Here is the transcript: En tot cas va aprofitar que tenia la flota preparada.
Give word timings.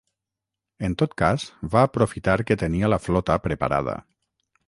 En 0.87 0.95
tot 1.01 1.13
cas 1.21 1.45
va 1.75 1.83
aprofitar 1.89 2.37
que 2.51 2.59
tenia 2.63 2.91
la 2.95 3.01
flota 3.05 3.39
preparada. 3.47 3.97